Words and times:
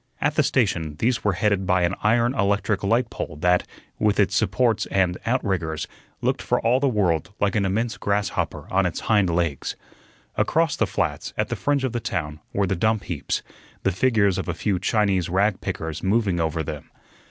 At 0.19 0.33
the 0.33 0.41
station 0.41 0.95
these 0.97 1.23
were 1.23 1.33
headed 1.33 1.67
by 1.67 1.83
an 1.83 1.93
iron 2.01 2.33
electric 2.33 2.83
light 2.83 3.11
pole 3.11 3.37
that, 3.41 3.67
with 3.99 4.19
its 4.19 4.35
supports 4.35 4.87
and 4.87 5.15
outriggers, 5.27 5.87
looked 6.21 6.41
for 6.41 6.59
all 6.59 6.79
the 6.79 6.87
world 6.89 7.31
like 7.39 7.55
an 7.55 7.65
immense 7.67 7.97
grasshopper 7.97 8.67
on 8.71 8.87
its 8.87 9.01
hind 9.01 9.29
legs. 9.29 9.75
Across 10.37 10.77
the 10.77 10.87
flats, 10.87 11.35
at 11.37 11.49
the 11.49 11.55
fringe 11.55 11.83
of 11.83 11.91
the 11.93 11.99
town, 11.99 12.39
were 12.51 12.65
the 12.65 12.75
dump 12.75 13.03
heaps, 13.03 13.43
the 13.83 13.91
figures 13.91 14.39
of 14.39 14.47
a 14.47 14.55
few 14.55 14.79
Chinese 14.79 15.29
rag 15.29 15.61
pickers 15.61 16.01
moving 16.01 16.39
over 16.39 16.63
them. 16.63 16.89